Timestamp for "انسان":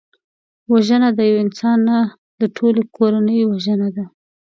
1.45-1.77